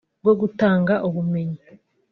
[0.21, 1.61] bwo gutanga ubumenyi